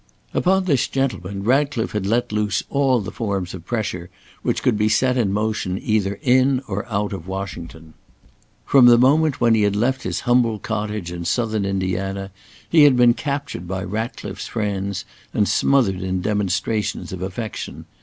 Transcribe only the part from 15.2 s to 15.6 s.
and